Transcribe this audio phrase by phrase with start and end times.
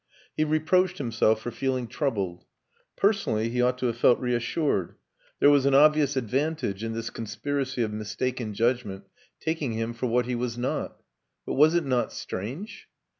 [0.35, 2.45] He reproached himself for feeling troubled.
[2.95, 4.95] Personally he ought to have felt reassured.
[5.39, 9.05] There was an obvious advantage in this conspiracy of mistaken judgment
[9.39, 10.99] taking him for what he was not.
[11.45, 12.87] But was it not strange?